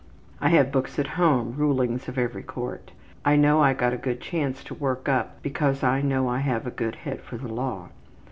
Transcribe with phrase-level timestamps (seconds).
[0.39, 2.89] I have books at home, rulings of every court.
[3.23, 6.65] I know I got a good chance to work up because I know I have
[6.65, 7.89] a good head for the law.